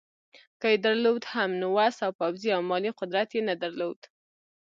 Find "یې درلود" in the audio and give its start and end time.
0.73-1.23